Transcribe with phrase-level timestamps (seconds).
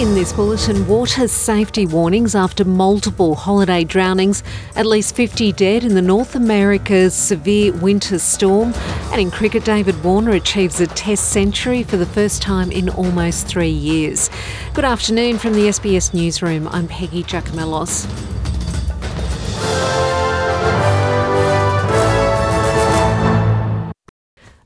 [0.00, 4.42] In this bulletin, water safety warnings after multiple holiday drownings,
[4.74, 8.72] at least 50 dead in the North America's severe winter storm,
[9.12, 13.46] and in cricket, David Warner achieves a Test century for the first time in almost
[13.46, 14.30] three years.
[14.72, 16.66] Good afternoon from the SBS Newsroom.
[16.68, 18.39] I'm Peggy Giakoumelos.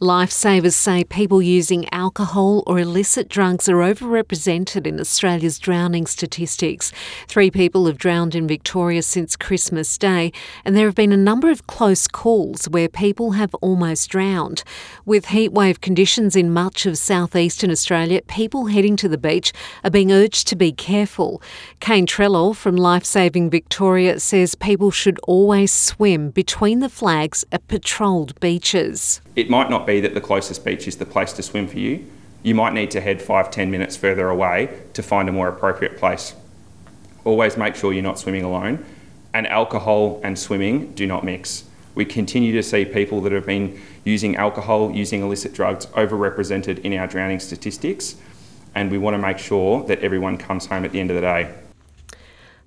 [0.00, 6.92] Lifesavers say people using alcohol or illicit drugs are overrepresented in Australia's drowning statistics.
[7.26, 10.30] Three people have drowned in Victoria since Christmas Day,
[10.64, 14.62] and there have been a number of close calls where people have almost drowned.
[15.04, 20.12] With heatwave conditions in much of southeastern Australia, people heading to the beach are being
[20.12, 21.42] urged to be careful.
[21.80, 28.38] Kane Treloar from Lifesaving Victoria says people should always swim between the flags at patrolled
[28.38, 29.20] beaches.
[29.38, 32.04] It might not be that the closest beach is the place to swim for you.
[32.42, 35.96] You might need to head five, ten minutes further away to find a more appropriate
[35.96, 36.34] place.
[37.24, 38.84] Always make sure you're not swimming alone.
[39.32, 41.62] And alcohol and swimming do not mix.
[41.94, 46.92] We continue to see people that have been using alcohol, using illicit drugs, overrepresented in
[46.94, 48.16] our drowning statistics.
[48.74, 51.20] And we want to make sure that everyone comes home at the end of the
[51.20, 51.54] day.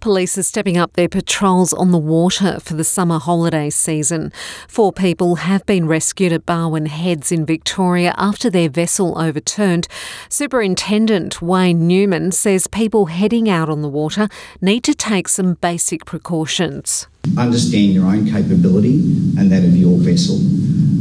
[0.00, 4.32] Police are stepping up their patrols on the water for the summer holiday season.
[4.68, 9.88] Four people have been rescued at Barwon Heads in Victoria after their vessel overturned.
[10.28, 14.28] Superintendent Wayne Newman says people heading out on the water
[14.60, 17.08] need to take some basic precautions.
[17.36, 19.00] Understand your own capability
[19.36, 20.36] and that of your vessel.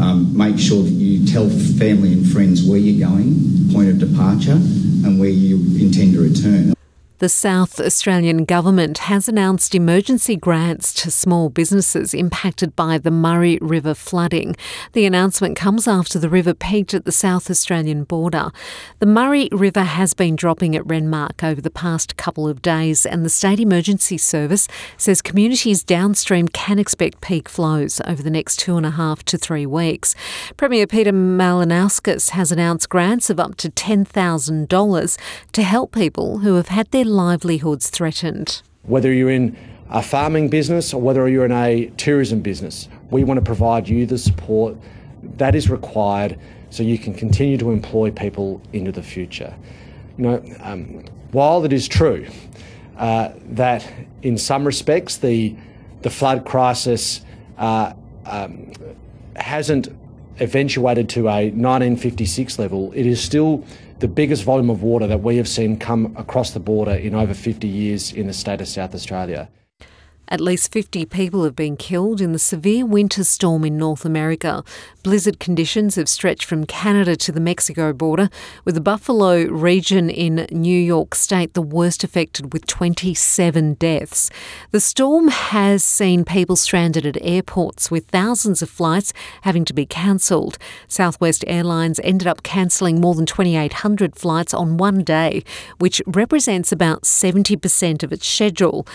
[0.01, 4.53] Um, make sure that you tell family and friends where you're going, point of departure,
[4.53, 6.76] and where you intend to return.
[7.19, 13.57] The South Australian Government has announced emergency grants to small businesses impacted by the Murray
[13.59, 14.55] River flooding.
[14.93, 18.51] The announcement comes after the river peaked at the South Australian border.
[18.99, 23.25] The Murray River has been dropping at Renmark over the past couple of days, and
[23.25, 28.77] the State Emergency Service says communities downstream can expect peak flows over the next two
[28.77, 30.13] and a half to three weeks.
[30.55, 35.17] Premier Peter Malinauskas has announced grants of up to $10,000
[35.51, 38.61] to help people who have had their livelihoods threatened.
[38.83, 39.57] Whether you're in
[39.89, 44.05] a farming business or whether you're in a tourism business, we want to provide you
[44.05, 44.75] the support
[45.37, 49.55] that is required so you can continue to employ people into the future.
[50.17, 52.27] You know, um, while it is true
[52.97, 53.87] uh, that
[54.21, 55.55] in some respects the
[56.01, 57.21] the flood crisis
[57.57, 57.93] uh,
[58.25, 58.71] um,
[59.35, 59.89] hasn't
[60.39, 63.63] eventuated to a 1956 level, it is still
[63.99, 67.33] the biggest volume of water that we have seen come across the border in over
[67.33, 69.49] 50 years in the state of South Australia.
[70.29, 74.61] At least 50 people have been killed in the severe winter storm in North America.
[75.01, 78.29] Blizzard conditions have stretched from Canada to the Mexico border,
[78.65, 84.29] with the Buffalo region in New York State the worst affected with 27 deaths.
[84.71, 89.13] The storm has seen people stranded at airports, with thousands of flights
[89.43, 90.57] having to be cancelled.
[90.89, 95.43] Southwest Airlines ended up cancelling more than 2,800 flights on one day,
[95.79, 98.85] which represents about 70% of its schedule.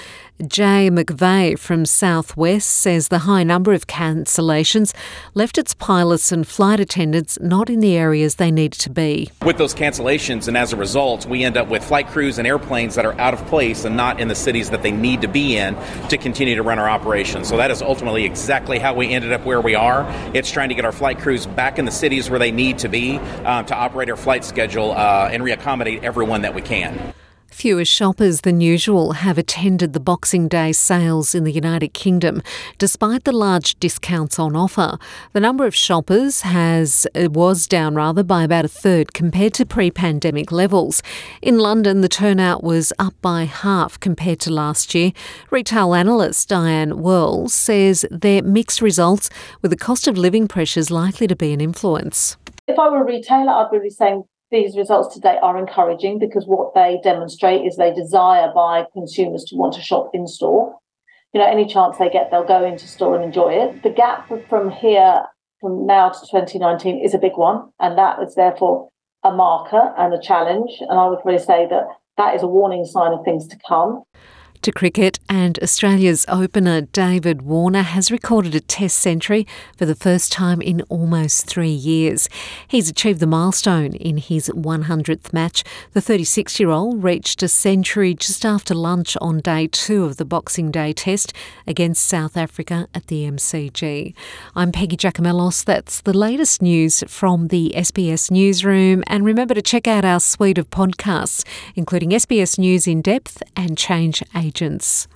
[0.46, 4.92] Jay McVeigh from Southwest says the high number of cancellations
[5.34, 9.30] left its pilots and flight attendants not in the areas they needed to be.
[9.44, 12.96] With those cancellations, and as a result, we end up with flight crews and airplanes
[12.96, 15.56] that are out of place and not in the cities that they need to be
[15.56, 15.76] in
[16.08, 17.46] to continue to run our operations.
[17.46, 20.04] So that is ultimately exactly how we ended up where we are.
[20.34, 22.88] It's trying to get our flight crews back in the cities where they need to
[22.88, 27.14] be um, to operate our flight schedule uh, and reaccommodate everyone that we can.
[27.52, 32.42] Fewer shoppers than usual have attended the Boxing Day sales in the United Kingdom,
[32.78, 34.98] despite the large discounts on offer.
[35.32, 39.66] The number of shoppers has uh, was down rather by about a third compared to
[39.66, 41.02] pre-pandemic levels.
[41.42, 45.12] In London, the turnout was up by half compared to last year.
[45.50, 49.28] Retail analyst Diane Wehrle says they're mixed results,
[49.60, 52.38] with the cost of living pressures likely to be an influence.
[52.66, 56.74] If I were a retailer, I'd be saying these results today are encouraging because what
[56.74, 60.76] they demonstrate is they desire by consumers to want to shop in store.
[61.32, 63.82] You know, any chance they get, they'll go into store and enjoy it.
[63.82, 65.22] The gap from here,
[65.60, 68.90] from now to 2019, is a big one, and that is therefore
[69.24, 70.70] a marker and a challenge.
[70.80, 71.86] And I would really say that
[72.18, 74.02] that is a warning sign of things to come.
[74.62, 79.44] To cricket, and Australia's opener David Warner has recorded a Test century
[79.76, 82.28] for the first time in almost three years.
[82.68, 85.64] He's achieved the milestone in his 100th match.
[85.94, 90.24] The 36 year old reached a century just after lunch on day two of the
[90.24, 91.32] Boxing Day Test
[91.66, 94.14] against South Africa at the MCG.
[94.54, 95.64] I'm Peggy Giakoumelos.
[95.64, 99.02] That's the latest news from the SBS Newsroom.
[99.08, 101.44] And remember to check out our suite of podcasts,
[101.74, 104.22] including SBS News in Depth and Change
[104.54, 105.08] Agents.